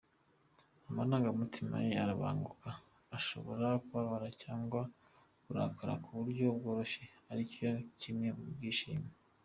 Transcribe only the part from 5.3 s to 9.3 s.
kurakara ku buryo bworoshye, nicyo kimwe no kwishima.